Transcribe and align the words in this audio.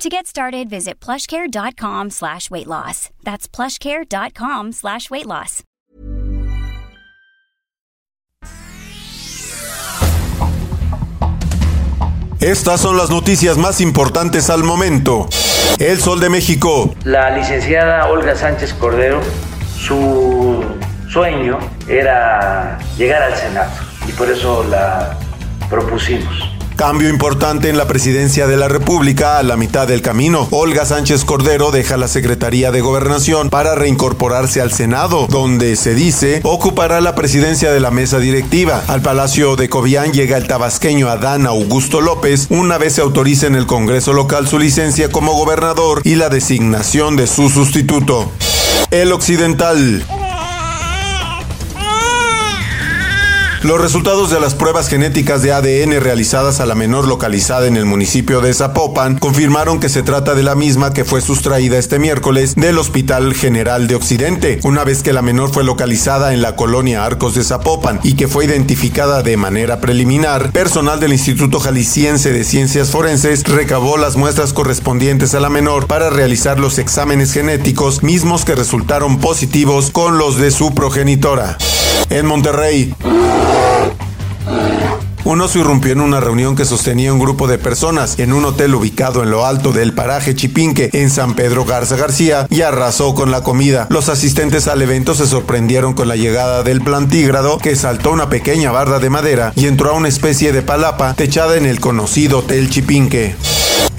To 0.00 0.08
get 0.08 0.26
started, 0.26 0.70
visit 0.70 0.98
plushcare.com 0.98 2.08
slash 2.08 2.50
weight 2.50 2.66
loss. 2.66 3.10
That's 3.22 3.46
plushcare.com 3.46 4.72
slash 4.72 5.10
weight 5.10 5.26
loss. 5.26 5.62
Estas 12.40 12.80
son 12.80 12.96
las 12.96 13.10
noticias 13.10 13.58
más 13.58 13.82
importantes 13.82 14.48
al 14.48 14.64
momento. 14.64 15.28
El 15.78 16.00
Sol 16.00 16.18
de 16.18 16.30
México. 16.30 16.94
La 17.04 17.36
licenciada 17.36 18.08
Olga 18.08 18.34
Sánchez 18.34 18.72
Cordero, 18.72 19.20
su 19.78 20.64
sueño 21.10 21.58
era 21.86 22.78
llegar 22.96 23.22
al 23.22 23.36
Senado 23.36 23.72
y 24.08 24.12
por 24.12 24.30
eso 24.30 24.64
la 24.64 25.18
propusimos. 25.68 26.49
Cambio 26.80 27.10
importante 27.10 27.68
en 27.68 27.76
la 27.76 27.86
presidencia 27.86 28.46
de 28.46 28.56
la 28.56 28.66
República 28.66 29.36
a 29.36 29.42
la 29.42 29.58
mitad 29.58 29.86
del 29.86 30.00
camino. 30.00 30.48
Olga 30.50 30.86
Sánchez 30.86 31.26
Cordero 31.26 31.72
deja 31.72 31.98
la 31.98 32.08
Secretaría 32.08 32.72
de 32.72 32.80
Gobernación 32.80 33.50
para 33.50 33.74
reincorporarse 33.74 34.62
al 34.62 34.72
Senado, 34.72 35.26
donde 35.28 35.76
se 35.76 35.94
dice 35.94 36.40
ocupará 36.42 37.02
la 37.02 37.14
presidencia 37.14 37.70
de 37.70 37.80
la 37.80 37.90
mesa 37.90 38.18
directiva. 38.18 38.82
Al 38.88 39.02
Palacio 39.02 39.56
de 39.56 39.68
Cobián 39.68 40.14
llega 40.14 40.38
el 40.38 40.46
tabasqueño 40.46 41.10
Adán 41.10 41.46
Augusto 41.46 42.00
López 42.00 42.46
una 42.48 42.78
vez 42.78 42.94
se 42.94 43.02
autoriza 43.02 43.46
en 43.46 43.56
el 43.56 43.66
Congreso 43.66 44.14
local 44.14 44.48
su 44.48 44.58
licencia 44.58 45.10
como 45.10 45.34
gobernador 45.34 46.00
y 46.04 46.14
la 46.14 46.30
designación 46.30 47.14
de 47.14 47.26
su 47.26 47.50
sustituto. 47.50 48.32
El 48.90 49.12
Occidental. 49.12 50.02
Los 53.62 53.78
resultados 53.78 54.30
de 54.30 54.40
las 54.40 54.54
pruebas 54.54 54.88
genéticas 54.88 55.42
de 55.42 55.52
ADN 55.52 56.00
realizadas 56.00 56.60
a 56.60 56.66
la 56.66 56.74
menor 56.74 57.06
localizada 57.06 57.66
en 57.66 57.76
el 57.76 57.84
municipio 57.84 58.40
de 58.40 58.54
Zapopan 58.54 59.18
confirmaron 59.18 59.80
que 59.80 59.90
se 59.90 60.02
trata 60.02 60.34
de 60.34 60.42
la 60.42 60.54
misma 60.54 60.94
que 60.94 61.04
fue 61.04 61.20
sustraída 61.20 61.76
este 61.76 61.98
miércoles 61.98 62.54
del 62.54 62.78
Hospital 62.78 63.34
General 63.34 63.86
de 63.86 63.96
Occidente, 63.96 64.60
una 64.62 64.82
vez 64.82 65.02
que 65.02 65.12
la 65.12 65.20
menor 65.20 65.52
fue 65.52 65.62
localizada 65.62 66.32
en 66.32 66.40
la 66.40 66.56
colonia 66.56 67.04
Arcos 67.04 67.34
de 67.34 67.44
Zapopan 67.44 68.00
y 68.02 68.14
que 68.14 68.28
fue 68.28 68.46
identificada 68.46 69.22
de 69.22 69.36
manera 69.36 69.78
preliminar, 69.78 70.52
personal 70.52 70.98
del 70.98 71.12
Instituto 71.12 71.60
Jalisciense 71.60 72.32
de 72.32 72.44
Ciencias 72.44 72.90
Forenses 72.90 73.44
recabó 73.44 73.98
las 73.98 74.16
muestras 74.16 74.54
correspondientes 74.54 75.34
a 75.34 75.40
la 75.40 75.50
menor 75.50 75.86
para 75.86 76.08
realizar 76.08 76.58
los 76.58 76.78
exámenes 76.78 77.34
genéticos 77.34 78.02
mismos 78.02 78.46
que 78.46 78.54
resultaron 78.54 79.18
positivos 79.18 79.90
con 79.90 80.16
los 80.16 80.38
de 80.38 80.50
su 80.50 80.74
progenitora. 80.74 81.58
En 82.08 82.26
Monterrey, 82.26 82.94
un 85.30 85.40
oso 85.40 85.60
irrumpió 85.60 85.92
en 85.92 86.00
una 86.00 86.18
reunión 86.18 86.56
que 86.56 86.64
sostenía 86.64 87.12
un 87.12 87.20
grupo 87.20 87.46
de 87.46 87.56
personas 87.56 88.18
en 88.18 88.32
un 88.32 88.44
hotel 88.44 88.74
ubicado 88.74 89.22
en 89.22 89.30
lo 89.30 89.46
alto 89.46 89.72
del 89.72 89.92
paraje 89.92 90.34
Chipinque, 90.34 90.90
en 90.92 91.08
San 91.08 91.34
Pedro 91.34 91.64
Garza 91.64 91.96
García, 91.96 92.46
y 92.50 92.62
arrasó 92.62 93.14
con 93.14 93.30
la 93.30 93.42
comida. 93.42 93.86
Los 93.90 94.08
asistentes 94.08 94.66
al 94.66 94.82
evento 94.82 95.14
se 95.14 95.26
sorprendieron 95.26 95.94
con 95.94 96.08
la 96.08 96.16
llegada 96.16 96.62
del 96.64 96.80
plantígrado, 96.80 97.58
que 97.58 97.76
saltó 97.76 98.10
una 98.10 98.28
pequeña 98.28 98.72
barda 98.72 98.98
de 98.98 99.10
madera 99.10 99.52
y 99.54 99.66
entró 99.66 99.90
a 99.90 99.94
una 99.94 100.08
especie 100.08 100.52
de 100.52 100.62
palapa 100.62 101.14
techada 101.14 101.56
en 101.56 101.66
el 101.66 101.78
conocido 101.78 102.40
Hotel 102.40 102.68
Chipinque. 102.68 103.36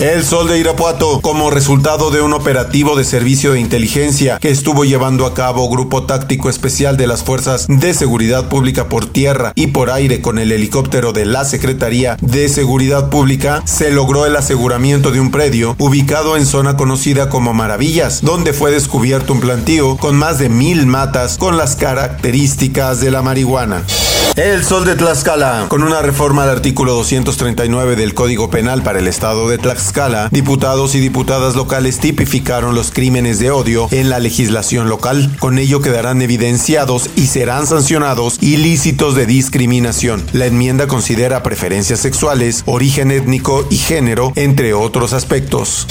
El 0.00 0.24
Sol 0.24 0.48
de 0.48 0.58
Irapuato, 0.58 1.20
como 1.20 1.50
resultado 1.50 2.10
de 2.10 2.22
un 2.22 2.32
operativo 2.32 2.96
de 2.96 3.04
servicio 3.04 3.52
de 3.52 3.60
inteligencia 3.60 4.38
que 4.38 4.48
estuvo 4.48 4.86
llevando 4.86 5.26
a 5.26 5.34
cabo 5.34 5.68
Grupo 5.68 6.04
Táctico 6.04 6.48
Especial 6.48 6.96
de 6.96 7.06
las 7.06 7.22
Fuerzas 7.22 7.66
de 7.68 7.92
Seguridad 7.92 8.48
Pública 8.48 8.88
por 8.88 9.04
tierra 9.04 9.52
y 9.56 9.66
por 9.66 9.90
aire 9.90 10.22
con 10.22 10.38
el 10.38 10.52
helicóptero 10.52 11.12
de 11.12 11.26
la 11.26 11.44
Secretaría 11.44 12.16
de 12.22 12.48
Seguridad 12.48 13.10
Pública, 13.10 13.60
se 13.66 13.90
logró 13.90 14.24
el 14.24 14.36
aseguramiento 14.36 15.10
de 15.10 15.20
un 15.20 15.30
predio 15.30 15.76
ubicado 15.78 16.38
en 16.38 16.46
zona 16.46 16.78
conocida 16.78 17.28
como 17.28 17.52
Maravillas, 17.52 18.22
donde 18.22 18.54
fue 18.54 18.70
descubierto 18.70 19.34
un 19.34 19.40
plantío 19.40 19.98
con 19.98 20.16
más 20.16 20.38
de 20.38 20.48
mil 20.48 20.86
matas 20.86 21.36
con 21.36 21.58
las 21.58 21.76
características 21.76 23.02
de 23.02 23.10
la 23.10 23.20
marihuana. 23.20 23.84
El 24.36 24.64
Sol 24.64 24.86
de 24.86 24.94
Tlaxcala, 24.94 25.66
con 25.68 25.82
una 25.82 26.00
reforma 26.00 26.44
al 26.44 26.50
artículo 26.50 26.94
239 26.94 27.96
del 27.96 28.14
Código 28.14 28.48
Penal 28.48 28.82
para 28.82 29.00
el 29.00 29.08
Estado 29.08 29.48
de 29.48 29.58
Tlaxcala, 29.58 29.89
diputados 30.30 30.94
y 30.94 31.00
diputadas 31.00 31.56
locales 31.56 31.98
tipificaron 31.98 32.74
los 32.74 32.90
crímenes 32.90 33.38
de 33.38 33.50
odio 33.50 33.88
en 33.90 34.08
la 34.08 34.18
legislación 34.18 34.88
local. 34.88 35.36
Con 35.40 35.58
ello 35.58 35.80
quedarán 35.80 36.22
evidenciados 36.22 37.10
y 37.16 37.26
serán 37.26 37.66
sancionados 37.66 38.38
ilícitos 38.40 39.14
de 39.14 39.26
discriminación. 39.26 40.24
La 40.32 40.46
enmienda 40.46 40.86
considera 40.86 41.42
preferencias 41.42 42.00
sexuales, 42.00 42.62
origen 42.66 43.10
étnico 43.10 43.66
y 43.68 43.78
género, 43.78 44.32
entre 44.36 44.74
otros 44.74 45.12
aspectos. 45.12 45.86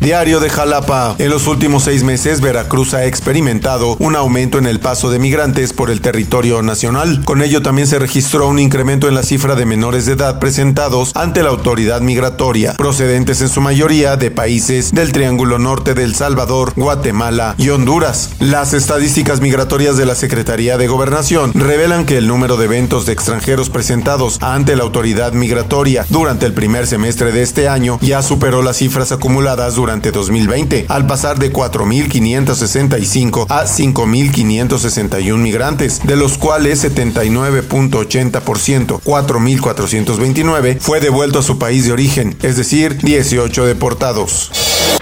Diario 0.00 0.40
de 0.40 0.50
Jalapa. 0.50 1.14
En 1.18 1.30
los 1.30 1.46
últimos 1.46 1.84
seis 1.84 2.02
meses, 2.02 2.40
Veracruz 2.40 2.92
ha 2.94 3.06
experimentado 3.06 3.96
un 4.00 4.16
aumento 4.16 4.58
en 4.58 4.66
el 4.66 4.80
paso 4.80 5.10
de 5.10 5.18
migrantes 5.18 5.72
por 5.72 5.90
el 5.90 6.00
territorio 6.00 6.60
nacional. 6.62 7.22
Con 7.24 7.42
ello 7.42 7.62
también 7.62 7.86
se 7.86 7.98
registró 7.98 8.48
un 8.48 8.58
incremento 8.58 9.08
en 9.08 9.14
la 9.14 9.22
cifra 9.22 9.54
de 9.54 9.64
menores 9.64 10.04
de 10.04 10.12
edad 10.12 10.38
presentados 10.40 11.12
ante 11.14 11.42
la 11.42 11.50
autoridad 11.50 12.00
migratoria, 12.00 12.74
procedentes 12.74 13.40
en 13.44 13.50
su 13.50 13.60
mayoría 13.60 14.16
de 14.16 14.30
países 14.30 14.92
del 14.92 15.12
Triángulo 15.12 15.58
Norte 15.58 15.92
del 15.92 16.14
Salvador, 16.14 16.72
Guatemala 16.76 17.54
y 17.58 17.68
Honduras. 17.68 18.30
Las 18.40 18.72
estadísticas 18.72 19.42
migratorias 19.42 19.98
de 19.98 20.06
la 20.06 20.14
Secretaría 20.14 20.78
de 20.78 20.86
Gobernación 20.86 21.52
revelan 21.52 22.06
que 22.06 22.16
el 22.16 22.26
número 22.26 22.56
de 22.56 22.64
eventos 22.64 23.04
de 23.04 23.12
extranjeros 23.12 23.68
presentados 23.68 24.38
ante 24.40 24.76
la 24.76 24.84
autoridad 24.84 25.34
migratoria 25.34 26.06
durante 26.08 26.46
el 26.46 26.54
primer 26.54 26.86
semestre 26.86 27.32
de 27.32 27.42
este 27.42 27.68
año 27.68 27.98
ya 28.00 28.22
superó 28.22 28.62
las 28.62 28.78
cifras 28.78 29.12
acumuladas 29.12 29.74
durante 29.74 30.10
2020, 30.10 30.86
al 30.88 31.06
pasar 31.06 31.38
de 31.38 31.52
4.565 31.52 33.44
a 33.50 33.64
5.561 33.64 35.36
migrantes, 35.36 36.00
de 36.02 36.16
los 36.16 36.38
cuales 36.38 36.82
79.80%, 36.82 39.02
4.429, 39.02 40.78
fue 40.80 41.00
devuelto 41.00 41.40
a 41.40 41.42
su 41.42 41.58
país 41.58 41.84
de 41.84 41.92
origen, 41.92 42.34
es 42.40 42.56
decir, 42.56 42.96
18 42.96 43.33
deportados. 43.34 44.50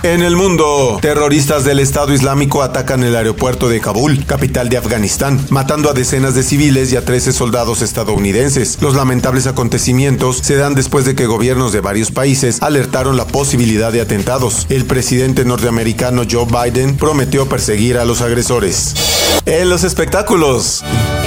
En 0.02 0.22
el 0.22 0.36
mundo, 0.36 0.98
terroristas 1.00 1.64
del 1.64 1.78
Estado 1.78 2.12
Islámico 2.12 2.62
atacan 2.62 3.04
el 3.04 3.14
aeropuerto 3.14 3.68
de 3.68 3.80
Kabul, 3.80 4.24
capital 4.24 4.68
de 4.68 4.78
Afganistán, 4.78 5.44
matando 5.50 5.90
a 5.90 5.92
decenas 5.92 6.34
de 6.34 6.42
civiles 6.42 6.92
y 6.92 6.96
a 6.96 7.04
13 7.04 7.32
soldados 7.32 7.82
estadounidenses. 7.82 8.78
Los 8.80 8.94
lamentables 8.94 9.46
acontecimientos 9.46 10.38
se 10.38 10.56
dan 10.56 10.74
después 10.74 11.04
de 11.04 11.14
que 11.14 11.26
gobiernos 11.26 11.72
de 11.72 11.80
varios 11.80 12.10
países 12.10 12.62
alertaron 12.62 13.16
la 13.16 13.26
posibilidad 13.26 13.92
de 13.92 14.00
atentados. 14.00 14.66
El 14.70 14.86
presidente 14.86 15.44
norteamericano 15.44 16.22
Joe 16.28 16.46
Biden 16.46 16.96
prometió 16.96 17.48
perseguir 17.48 17.98
a 17.98 18.04
los 18.04 18.22
agresores. 18.22 18.94
En 19.44 19.68
los 19.68 19.84
espectáculos. 19.84 20.82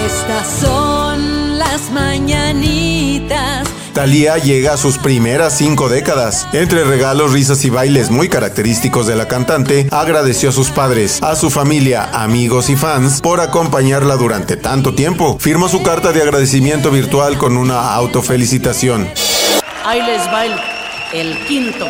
Estas 0.06 0.48
son 0.60 1.58
las 1.58 1.92
mañanitas 1.92 3.75
Thalía 3.96 4.38
llega 4.38 4.74
a 4.74 4.78
sus 4.78 4.98
primeras 4.98 5.58
cinco 5.58 5.88
décadas. 5.88 6.50
Entre 6.52 6.84
regalos, 6.84 7.32
risas 7.32 7.64
y 7.64 7.70
bailes 7.70 8.12
muy 8.12 8.28
característicos 8.28 9.08
de 9.08 9.16
la 9.16 9.30
cantante, 9.30 9.88
agradeció 9.90 10.50
a 10.50 10.52
sus 10.52 10.70
padres, 10.70 11.24
a 11.24 11.38
su 11.38 11.50
familia, 11.50 12.10
amigos 12.12 12.70
y 12.70 12.76
fans 12.76 13.22
por 13.22 13.40
acompañarla 13.40 14.18
durante 14.18 14.58
tanto 14.58 14.94
tiempo. 14.94 15.38
Firmó 15.40 15.70
su 15.70 15.82
carta 15.82 16.12
de 16.12 16.22
agradecimiento 16.22 16.92
virtual 16.92 17.38
con 17.38 17.56
una 17.56 17.94
autofelicitación. 17.94 19.08
Ahí 19.86 20.02
les 20.02 20.24
el 21.14 21.38
quinto. 21.46 21.88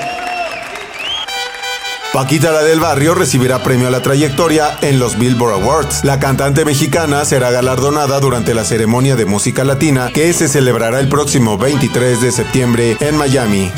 Paquita 2.15 2.53
la 2.53 2.63
del 2.63 2.79
barrio 2.79 3.13
recibirá 3.13 3.61
premio 3.61 3.89
a 3.89 3.91
la 3.91 4.01
trayectoria 4.01 4.77
en 4.79 4.99
los 4.99 5.19
Billboard 5.19 5.55
Awards. 5.55 6.05
La 6.05 6.17
cantante 6.17 6.63
mexicana 6.63 7.25
será 7.25 7.51
galardonada 7.51 8.21
durante 8.21 8.53
la 8.53 8.63
ceremonia 8.63 9.17
de 9.17 9.25
música 9.25 9.65
latina 9.65 10.09
que 10.13 10.31
se 10.31 10.47
celebrará 10.47 11.01
el 11.01 11.09
próximo 11.09 11.57
23 11.57 12.21
de 12.21 12.31
septiembre 12.31 12.95
en 13.01 13.17
Miami. 13.17 13.69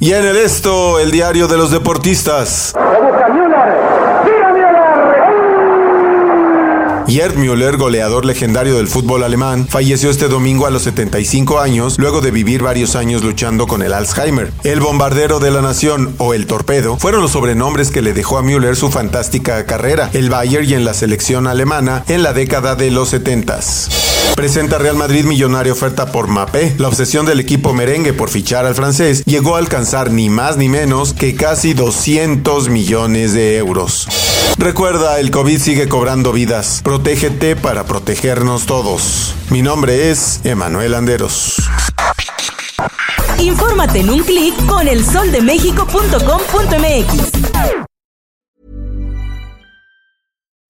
Y 0.00 0.12
en 0.12 0.26
el 0.26 0.36
esto, 0.36 0.98
el 0.98 1.10
diario 1.10 1.48
de 1.48 1.56
los 1.56 1.70
deportistas. 1.70 2.74
Gerd 7.08 7.36
Müller, 7.36 7.78
goleador 7.78 8.26
legendario 8.26 8.76
del 8.76 8.86
fútbol 8.86 9.22
alemán, 9.22 9.66
falleció 9.66 10.10
este 10.10 10.28
domingo 10.28 10.66
a 10.66 10.70
los 10.70 10.82
75 10.82 11.58
años 11.58 11.98
luego 11.98 12.20
de 12.20 12.30
vivir 12.30 12.62
varios 12.62 12.96
años 12.96 13.24
luchando 13.24 13.66
con 13.66 13.82
el 13.82 13.94
Alzheimer. 13.94 14.52
El 14.62 14.80
bombardero 14.80 15.40
de 15.40 15.50
la 15.50 15.62
nación 15.62 16.14
o 16.18 16.34
el 16.34 16.46
torpedo 16.46 16.98
fueron 16.98 17.22
los 17.22 17.30
sobrenombres 17.30 17.90
que 17.90 18.02
le 18.02 18.12
dejó 18.12 18.36
a 18.36 18.42
Müller 18.42 18.76
su 18.76 18.90
fantástica 18.90 19.64
carrera, 19.64 20.10
el 20.12 20.28
Bayern 20.28 20.68
y 20.68 20.74
en 20.74 20.84
la 20.84 20.92
selección 20.92 21.46
alemana 21.46 22.04
en 22.08 22.22
la 22.22 22.34
década 22.34 22.74
de 22.74 22.90
los 22.90 23.08
70. 23.08 23.58
Presenta 24.34 24.78
Real 24.78 24.96
Madrid 24.96 25.24
millonaria 25.24 25.72
oferta 25.72 26.12
por 26.12 26.28
Mapé. 26.28 26.74
La 26.78 26.88
obsesión 26.88 27.26
del 27.26 27.40
equipo 27.40 27.74
merengue 27.74 28.12
por 28.12 28.30
fichar 28.30 28.66
al 28.66 28.74
francés 28.74 29.24
llegó 29.24 29.56
a 29.56 29.58
alcanzar 29.58 30.10
ni 30.10 30.30
más 30.30 30.56
ni 30.56 30.68
menos 30.68 31.12
que 31.12 31.34
casi 31.34 31.74
200 31.74 32.68
millones 32.68 33.32
de 33.32 33.56
euros. 33.56 34.06
Recuerda, 34.58 35.18
el 35.20 35.30
COVID 35.30 35.58
sigue 35.58 35.88
cobrando 35.88 36.32
vidas. 36.32 36.80
Protégete 36.84 37.56
para 37.56 37.84
protegernos 37.84 38.66
todos. 38.66 39.34
Mi 39.50 39.62
nombre 39.62 40.10
es 40.10 40.40
Emanuel 40.44 40.94
Anderos. 40.94 41.56
Infórmate 43.38 44.00
en 44.00 44.10
un 44.10 44.24
clic 44.24 44.54
con 44.66 44.88
elsoldemexico.com.mx. 44.88 47.87